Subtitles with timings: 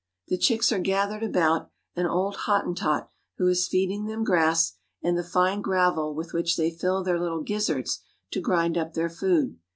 [0.29, 5.23] The chicks are gathered about an old Hottentot who is feeding then^ grass and the
[5.23, 8.01] fine gravel with which they fill their little gizzards
[8.31, 9.59] to grind up their food.